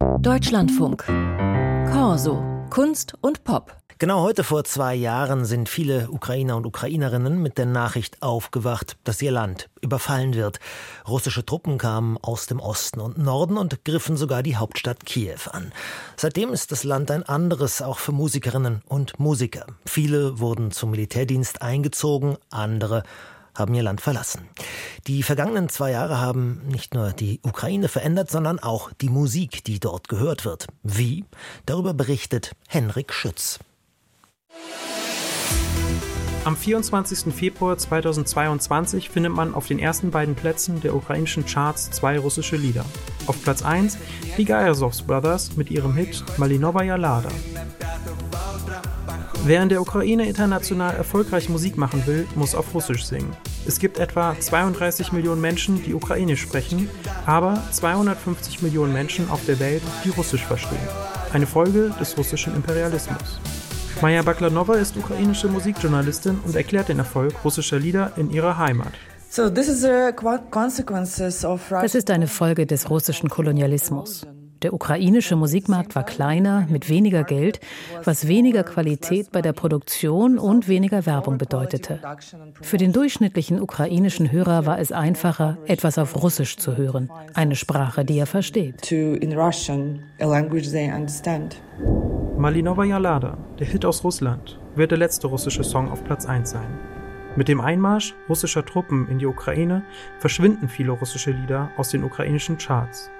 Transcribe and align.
Deutschlandfunk. 0.00 1.04
Corso. 1.92 2.42
Kunst 2.70 3.14
und 3.20 3.44
Pop. 3.44 3.76
Genau 3.98 4.22
heute 4.22 4.44
vor 4.44 4.64
zwei 4.64 4.94
Jahren 4.94 5.44
sind 5.44 5.68
viele 5.68 6.10
Ukrainer 6.10 6.56
und 6.56 6.64
Ukrainerinnen 6.64 7.40
mit 7.42 7.58
der 7.58 7.66
Nachricht 7.66 8.22
aufgewacht, 8.22 8.96
dass 9.04 9.20
ihr 9.20 9.30
Land 9.30 9.68
überfallen 9.82 10.34
wird. 10.34 10.58
Russische 11.06 11.44
Truppen 11.44 11.76
kamen 11.76 12.16
aus 12.16 12.46
dem 12.46 12.60
Osten 12.60 13.00
und 13.00 13.18
Norden 13.18 13.58
und 13.58 13.84
griffen 13.84 14.16
sogar 14.16 14.42
die 14.42 14.56
Hauptstadt 14.56 15.04
Kiew 15.04 15.50
an. 15.52 15.72
Seitdem 16.16 16.52
ist 16.52 16.72
das 16.72 16.84
Land 16.84 17.10
ein 17.10 17.22
anderes, 17.22 17.82
auch 17.82 17.98
für 17.98 18.12
Musikerinnen 18.12 18.82
und 18.86 19.20
Musiker. 19.20 19.66
Viele 19.84 20.38
wurden 20.38 20.70
zum 20.70 20.92
Militärdienst 20.92 21.60
eingezogen, 21.60 22.36
andere 22.50 23.02
haben 23.54 23.74
ihr 23.74 23.82
Land 23.82 24.00
verlassen. 24.00 24.48
Die 25.06 25.22
vergangenen 25.22 25.68
zwei 25.68 25.92
Jahre 25.92 26.20
haben 26.20 26.62
nicht 26.66 26.94
nur 26.94 27.12
die 27.12 27.40
Ukraine 27.42 27.88
verändert, 27.88 28.30
sondern 28.30 28.58
auch 28.58 28.92
die 29.00 29.08
Musik, 29.08 29.64
die 29.64 29.80
dort 29.80 30.08
gehört 30.08 30.44
wird. 30.44 30.66
Wie? 30.82 31.24
Darüber 31.66 31.94
berichtet 31.94 32.52
Henrik 32.68 33.12
Schütz. 33.12 33.58
Am 36.42 36.56
24. 36.56 37.34
Februar 37.34 37.76
2022 37.76 39.10
findet 39.10 39.32
man 39.32 39.52
auf 39.52 39.66
den 39.66 39.78
ersten 39.78 40.10
beiden 40.10 40.34
Plätzen 40.34 40.80
der 40.80 40.94
ukrainischen 40.94 41.44
Charts 41.44 41.90
zwei 41.90 42.18
russische 42.18 42.56
Lieder. 42.56 42.86
Auf 43.26 43.42
Platz 43.42 43.62
1 43.62 43.98
die 44.38 44.46
Gajasovs 44.46 45.02
Brothers 45.02 45.56
mit 45.56 45.70
ihrem 45.70 45.94
Hit 45.94 46.24
Malinovaya 46.38 46.96
Lada. 46.96 47.28
Wer 49.42 49.62
in 49.62 49.70
der 49.70 49.80
Ukraine 49.80 50.28
international 50.28 50.94
erfolgreich 50.94 51.48
Musik 51.48 51.78
machen 51.78 52.06
will, 52.06 52.26
muss 52.34 52.54
auf 52.54 52.74
Russisch 52.74 53.06
singen. 53.06 53.34
Es 53.66 53.78
gibt 53.78 53.98
etwa 53.98 54.36
32 54.38 55.12
Millionen 55.12 55.40
Menschen, 55.40 55.82
die 55.82 55.94
Ukrainisch 55.94 56.42
sprechen, 56.42 56.90
aber 57.24 57.62
250 57.72 58.60
Millionen 58.60 58.92
Menschen 58.92 59.30
auf 59.30 59.42
der 59.46 59.58
Welt, 59.58 59.80
die 60.04 60.10
Russisch 60.10 60.44
verstehen. 60.44 60.86
Eine 61.32 61.46
Folge 61.46 61.90
des 61.98 62.18
russischen 62.18 62.54
Imperialismus. 62.54 63.40
Maja 64.02 64.20
Baklanova 64.22 64.74
ist 64.74 64.98
ukrainische 64.98 65.48
Musikjournalistin 65.48 66.38
und 66.44 66.54
erklärt 66.54 66.90
den 66.90 66.98
Erfolg 66.98 67.32
russischer 67.42 67.78
Lieder 67.78 68.12
in 68.16 68.30
ihrer 68.30 68.58
Heimat. 68.58 68.92
Das 69.34 69.68
ist 71.94 72.10
eine 72.10 72.26
Folge 72.26 72.66
des 72.66 72.90
russischen 72.90 73.30
Kolonialismus. 73.30 74.26
Der 74.62 74.74
ukrainische 74.74 75.36
Musikmarkt 75.36 75.94
war 75.94 76.04
kleiner, 76.04 76.66
mit 76.68 76.90
weniger 76.90 77.24
Geld, 77.24 77.60
was 78.04 78.28
weniger 78.28 78.62
Qualität 78.62 79.32
bei 79.32 79.40
der 79.40 79.54
Produktion 79.54 80.38
und 80.38 80.68
weniger 80.68 81.06
Werbung 81.06 81.38
bedeutete. 81.38 81.98
Für 82.60 82.76
den 82.76 82.92
durchschnittlichen 82.92 83.60
ukrainischen 83.60 84.30
Hörer 84.30 84.66
war 84.66 84.78
es 84.78 84.92
einfacher, 84.92 85.56
etwas 85.66 85.96
auf 85.96 86.22
Russisch 86.22 86.58
zu 86.58 86.76
hören, 86.76 87.10
eine 87.32 87.56
Sprache, 87.56 88.04
die 88.04 88.18
er 88.18 88.26
versteht. 88.26 88.82
Malinovaya 92.36 92.98
Lada, 92.98 93.38
der 93.58 93.66
Hit 93.66 93.84
aus 93.86 94.04
Russland, 94.04 94.58
wird 94.74 94.90
der 94.90 94.98
letzte 94.98 95.26
russische 95.26 95.64
Song 95.64 95.90
auf 95.90 96.04
Platz 96.04 96.26
1 96.26 96.50
sein. 96.50 96.78
Mit 97.36 97.48
dem 97.48 97.60
Einmarsch 97.60 98.14
russischer 98.28 98.64
Truppen 98.64 99.08
in 99.08 99.18
die 99.18 99.26
Ukraine 99.26 99.82
verschwinden 100.18 100.68
viele 100.68 100.92
russische 100.92 101.30
Lieder 101.30 101.70
aus 101.76 101.90
den 101.90 102.04
ukrainischen 102.04 102.58
Charts. 102.58 103.10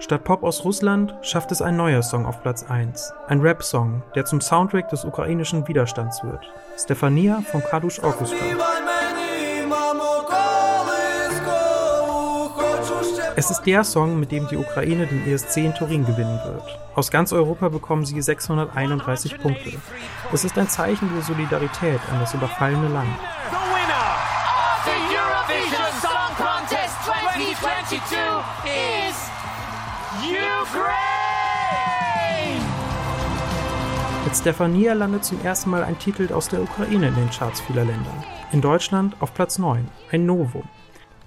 Statt 0.00 0.24
Pop 0.24 0.42
aus 0.42 0.64
Russland 0.64 1.14
schafft 1.22 1.52
es 1.52 1.62
ein 1.62 1.76
neuer 1.76 2.02
Song 2.02 2.26
auf 2.26 2.42
Platz 2.42 2.64
1. 2.68 3.12
Ein 3.28 3.40
Rap-Song, 3.40 4.02
der 4.14 4.24
zum 4.24 4.40
Soundtrack 4.40 4.88
des 4.88 5.04
ukrainischen 5.04 5.66
Widerstands 5.66 6.22
wird. 6.24 6.40
Stefania 6.76 7.42
vom 7.50 7.62
Kadush 7.62 8.00
Orchestra. 8.00 8.36
Es 13.36 13.50
ist 13.50 13.62
der 13.62 13.82
Song, 13.82 14.20
mit 14.20 14.30
dem 14.30 14.46
die 14.48 14.56
Ukraine 14.56 15.06
den 15.06 15.26
ESC 15.26 15.56
in 15.58 15.74
Turin 15.74 16.04
gewinnen 16.04 16.40
wird. 16.44 16.78
Aus 16.94 17.10
ganz 17.10 17.32
Europa 17.32 17.68
bekommen 17.68 18.04
sie 18.04 18.20
631 18.20 19.40
Punkte. 19.40 19.72
Es 20.32 20.44
ist 20.44 20.56
ein 20.58 20.68
Zeichen 20.68 21.12
der 21.12 21.22
Solidarität 21.22 22.00
an 22.12 22.20
das 22.20 22.34
überfallene 22.34 22.88
Land. 22.88 23.10
Mit 34.24 34.34
Stefania 34.40 34.94
landet 34.94 35.24
zum 35.24 35.40
ersten 35.42 35.70
Mal 35.70 35.84
ein 35.84 35.98
Titel 35.98 36.32
aus 36.32 36.48
der 36.48 36.62
Ukraine 36.62 37.08
in 37.08 37.14
den 37.14 37.30
Charts 37.30 37.60
vieler 37.60 37.84
Länder. 37.84 38.24
In 38.52 38.60
Deutschland 38.60 39.14
auf 39.20 39.32
Platz 39.32 39.58
9, 39.58 39.86
ein 40.10 40.26
Novum. 40.26 40.64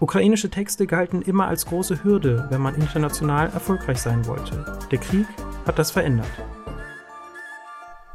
Ukrainische 0.00 0.50
Texte 0.50 0.86
galten 0.86 1.22
immer 1.22 1.46
als 1.46 1.66
große 1.66 2.02
Hürde, 2.02 2.46
wenn 2.50 2.60
man 2.60 2.74
international 2.74 3.50
erfolgreich 3.50 3.98
sein 3.98 4.26
wollte. 4.26 4.78
Der 4.90 4.98
Krieg 4.98 5.26
hat 5.66 5.78
das 5.78 5.90
verändert. 5.90 6.26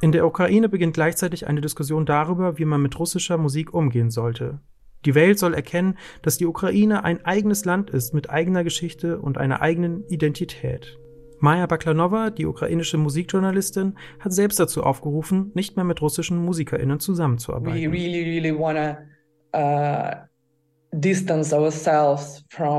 In 0.01 0.11
der 0.11 0.25
Ukraine 0.25 0.67
beginnt 0.67 0.95
gleichzeitig 0.95 1.47
eine 1.47 1.61
Diskussion 1.61 2.05
darüber, 2.05 2.57
wie 2.57 2.65
man 2.65 2.81
mit 2.81 2.99
russischer 2.99 3.37
Musik 3.37 3.73
umgehen 3.73 4.09
sollte. 4.09 4.59
Die 5.05 5.15
Welt 5.15 5.39
soll 5.39 5.53
erkennen, 5.53 5.97
dass 6.21 6.37
die 6.37 6.45
Ukraine 6.45 7.03
ein 7.03 7.25
eigenes 7.25 7.65
Land 7.65 7.89
ist 7.89 8.13
mit 8.13 8.29
eigener 8.29 8.63
Geschichte 8.63 9.19
und 9.19 9.37
einer 9.37 9.61
eigenen 9.61 10.05
Identität. 10.07 10.97
Maja 11.39 11.65
Baklanova, 11.65 12.29
die 12.29 12.45
ukrainische 12.45 12.99
Musikjournalistin, 12.99 13.97
hat 14.19 14.31
selbst 14.31 14.59
dazu 14.59 14.83
aufgerufen, 14.83 15.51
nicht 15.55 15.75
mehr 15.75 15.85
mit 15.85 16.01
russischen 16.01 16.37
MusikerInnen 16.37 16.99
zusammenzuarbeiten. 16.99 17.81
We 17.81 17.91
really, 17.91 18.23
really 18.23 18.57
wanna, 18.57 18.99
uh 19.55 20.30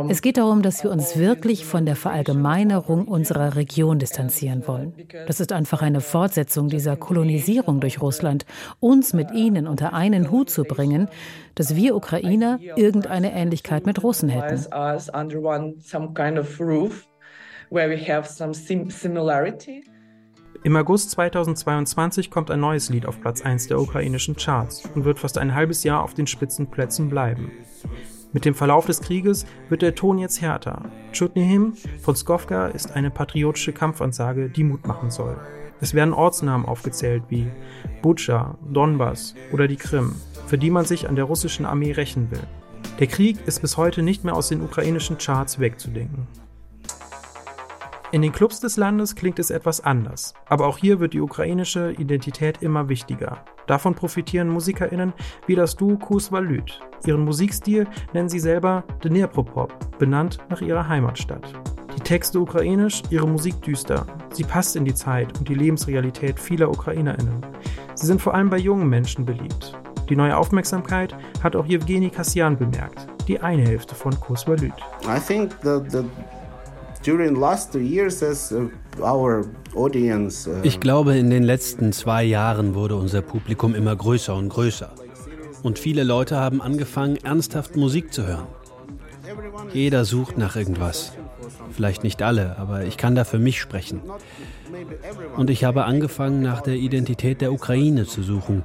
es 0.08 0.20
geht 0.20 0.36
darum, 0.36 0.60
dass 0.60 0.84
wir 0.84 0.90
uns 0.90 1.16
wirklich 1.16 1.64
von 1.64 1.86
der 1.86 1.96
Verallgemeinerung 1.96 3.08
unserer 3.08 3.56
Region 3.56 3.98
distanzieren 3.98 4.66
wollen. 4.66 4.92
Das 5.26 5.40
ist 5.40 5.50
einfach 5.50 5.80
eine 5.80 6.02
Fortsetzung 6.02 6.68
dieser 6.68 6.96
Kolonisierung 6.96 7.80
durch 7.80 8.02
Russland, 8.02 8.44
uns 8.80 9.14
mit 9.14 9.30
ihnen 9.30 9.66
unter 9.66 9.94
einen 9.94 10.30
Hut 10.30 10.50
zu 10.50 10.64
bringen, 10.64 11.08
dass 11.54 11.74
wir 11.74 11.96
Ukrainer 11.96 12.60
irgendeine 12.76 13.32
Ähnlichkeit 13.32 13.86
mit 13.86 14.02
Russen 14.02 14.28
hätten. 14.28 14.66
Im 20.64 20.76
August 20.76 21.10
2022 21.10 22.30
kommt 22.30 22.48
ein 22.52 22.60
neues 22.60 22.88
Lied 22.88 23.06
auf 23.06 23.20
Platz 23.20 23.42
1 23.42 23.66
der 23.66 23.80
ukrainischen 23.80 24.36
Charts 24.36 24.84
und 24.94 25.04
wird 25.04 25.18
fast 25.18 25.36
ein 25.38 25.56
halbes 25.56 25.82
Jahr 25.82 26.04
auf 26.04 26.14
den 26.14 26.28
Spitzenplätzen 26.28 27.08
bleiben. 27.10 27.50
Mit 28.32 28.44
dem 28.44 28.54
Verlauf 28.54 28.86
des 28.86 29.00
Krieges 29.00 29.44
wird 29.68 29.82
der 29.82 29.96
Ton 29.96 30.18
jetzt 30.18 30.40
härter. 30.40 30.84
Chutnihim 31.12 31.74
von 32.00 32.14
Skovka 32.14 32.68
ist 32.68 32.92
eine 32.92 33.10
patriotische 33.10 33.72
Kampfansage, 33.72 34.50
die 34.50 34.62
Mut 34.62 34.86
machen 34.86 35.10
soll. 35.10 35.36
Es 35.80 35.94
werden 35.94 36.14
Ortsnamen 36.14 36.64
aufgezählt 36.64 37.24
wie 37.28 37.48
Butscha, 38.00 38.56
Donbass 38.70 39.34
oder 39.52 39.66
die 39.66 39.76
Krim, 39.76 40.14
für 40.46 40.58
die 40.58 40.70
man 40.70 40.84
sich 40.84 41.08
an 41.08 41.16
der 41.16 41.24
russischen 41.24 41.66
Armee 41.66 41.90
rächen 41.90 42.30
will. 42.30 42.46
Der 43.00 43.08
Krieg 43.08 43.36
ist 43.46 43.62
bis 43.62 43.76
heute 43.76 44.02
nicht 44.02 44.22
mehr 44.22 44.36
aus 44.36 44.50
den 44.50 44.62
ukrainischen 44.62 45.18
Charts 45.18 45.58
wegzudenken. 45.58 46.28
In 48.12 48.20
den 48.20 48.30
Clubs 48.32 48.60
des 48.60 48.76
Landes 48.76 49.16
klingt 49.16 49.38
es 49.38 49.50
etwas 49.50 49.80
anders, 49.80 50.34
aber 50.46 50.66
auch 50.66 50.76
hier 50.76 51.00
wird 51.00 51.14
die 51.14 51.22
ukrainische 51.22 51.92
Identität 51.92 52.60
immer 52.60 52.90
wichtiger. 52.90 53.42
Davon 53.66 53.94
profitieren 53.94 54.50
MusikerInnen 54.50 55.14
wie 55.46 55.54
das 55.54 55.76
Duo 55.76 55.96
Kusvalyt. 55.96 56.78
Ihren 57.06 57.24
Musikstil 57.24 57.86
nennen 58.12 58.28
sie 58.28 58.38
selber 58.38 58.84
Dnipropop, 59.02 59.98
benannt 59.98 60.40
nach 60.50 60.60
ihrer 60.60 60.86
Heimatstadt. 60.86 61.54
Die 61.96 62.02
Texte 62.02 62.38
ukrainisch, 62.38 63.02
ihre 63.08 63.26
Musik 63.26 63.62
düster. 63.62 64.04
Sie 64.34 64.44
passt 64.44 64.76
in 64.76 64.84
die 64.84 64.94
Zeit 64.94 65.38
und 65.38 65.48
die 65.48 65.54
Lebensrealität 65.54 66.38
vieler 66.38 66.68
UkrainerInnen. 66.68 67.40
Sie 67.94 68.06
sind 68.06 68.20
vor 68.20 68.34
allem 68.34 68.50
bei 68.50 68.58
jungen 68.58 68.90
Menschen 68.90 69.24
beliebt. 69.24 69.72
Die 70.10 70.16
neue 70.16 70.36
Aufmerksamkeit 70.36 71.16
hat 71.42 71.56
auch 71.56 71.64
Jewgeni 71.64 72.10
Kassian 72.10 72.58
bemerkt, 72.58 73.06
die 73.26 73.40
eine 73.40 73.62
Hälfte 73.62 73.94
von 73.94 74.12
Kusvalyt. 74.20 74.74
I 75.06 75.18
think 75.18 75.52
the, 75.62 75.80
the 75.88 76.04
Uh, 77.04 77.18
uh, 79.74 79.90
ich 80.62 80.80
glaube, 80.80 81.16
in 81.16 81.30
den 81.30 81.42
letzten 81.42 81.92
zwei 81.92 82.22
Jahren 82.22 82.74
wurde 82.74 82.94
unser 82.96 83.22
Publikum 83.22 83.74
immer 83.74 83.96
größer 83.96 84.34
und 84.34 84.48
größer. 84.48 84.90
Und 85.62 85.78
viele 85.78 86.04
Leute 86.04 86.36
haben 86.36 86.62
angefangen, 86.62 87.16
ernsthaft 87.16 87.76
Musik 87.76 88.12
zu 88.12 88.26
hören. 88.26 88.46
Jeder 89.72 90.04
sucht 90.04 90.38
nach 90.38 90.54
irgendwas. 90.54 91.12
Vielleicht 91.72 92.04
nicht 92.04 92.22
alle, 92.22 92.58
aber 92.58 92.84
ich 92.84 92.96
kann 92.96 93.14
da 93.14 93.24
für 93.24 93.38
mich 93.38 93.60
sprechen. 93.60 94.00
Und 95.36 95.50
ich 95.50 95.64
habe 95.64 95.84
angefangen, 95.84 96.42
nach 96.42 96.60
der 96.60 96.74
Identität 96.74 97.40
der 97.40 97.52
Ukraine 97.52 98.06
zu 98.06 98.22
suchen. 98.22 98.64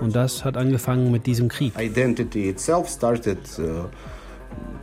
Und 0.00 0.14
das 0.14 0.44
hat 0.44 0.56
angefangen 0.56 1.10
mit 1.10 1.26
diesem 1.26 1.48
Krieg. 1.48 1.72
Identity 1.78 2.50
itself 2.50 2.88
started 2.88 3.38
uh, 3.58 3.86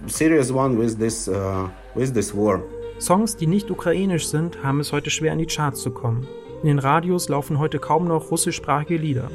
serious 0.08 0.52
one 0.52 0.80
with 0.80 0.98
this 0.98 1.28
uh, 1.28 1.68
with 1.94 2.14
this 2.14 2.34
war. 2.34 2.62
Songs, 3.00 3.36
die 3.36 3.48
nicht 3.48 3.70
ukrainisch 3.70 4.28
sind, 4.28 4.64
haben 4.64 4.80
es 4.80 4.92
heute 4.92 5.10
schwer 5.10 5.34
in 5.34 5.40
die 5.40 5.46
Charts 5.46 5.82
zu 5.82 5.92
kommen. 5.92 6.28
In 6.62 6.68
den 6.68 6.80
Radios 6.80 7.28
laufen 7.30 7.60
heute 7.60 7.80
kaum 7.80 8.08
noch 8.08 8.32
russischsprachige 8.32 8.98
Lieder. 8.98 9.30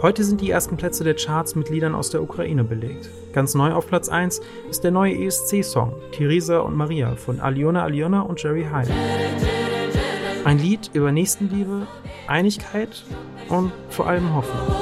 Heute 0.00 0.24
sind 0.24 0.40
die 0.40 0.50
ersten 0.50 0.76
Plätze 0.76 1.04
der 1.04 1.14
Charts 1.14 1.54
mit 1.54 1.68
Liedern 1.68 1.94
aus 1.94 2.10
der 2.10 2.22
Ukraine 2.22 2.64
belegt. 2.64 3.08
Ganz 3.32 3.54
neu 3.54 3.72
auf 3.72 3.86
Platz 3.86 4.08
1 4.08 4.40
ist 4.68 4.82
der 4.82 4.90
neue 4.90 5.14
ESC-Song 5.14 5.94
Theresa 6.12 6.58
und 6.60 6.74
Maria 6.74 7.14
von 7.14 7.40
Aliona 7.40 7.84
Aliona 7.84 8.22
und 8.22 8.42
Jerry 8.42 8.64
Hyde. 8.64 8.90
Ein 10.44 10.58
Lied 10.58 10.90
über 10.92 11.12
Nächstenliebe, 11.12 11.86
Einigkeit 12.26 13.04
und 13.48 13.70
vor 13.90 14.08
allem 14.08 14.34
Hoffnung. 14.34 14.74